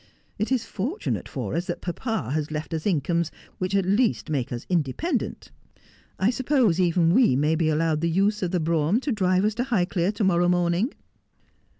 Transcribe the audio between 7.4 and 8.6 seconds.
be allowed the use of the